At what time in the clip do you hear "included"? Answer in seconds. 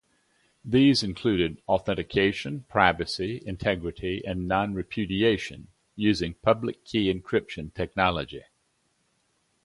1.03-1.61